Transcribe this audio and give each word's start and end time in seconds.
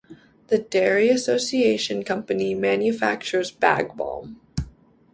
The 0.47 0.57
Dairy 0.57 1.09
Association 1.09 2.01
Company 2.03 2.55
manufactures 2.55 3.51
Bag 3.51 3.95
Balm. 3.95 4.41